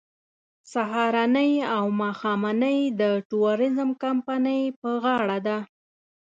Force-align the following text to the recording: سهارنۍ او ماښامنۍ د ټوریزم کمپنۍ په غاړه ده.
سهارنۍ 0.73 1.51
او 1.75 1.85
ماښامنۍ 2.01 2.79
د 3.01 3.03
ټوریزم 3.29 3.89
کمپنۍ 4.03 4.61
په 4.81 4.89
غاړه 5.03 5.37
ده. 5.47 5.59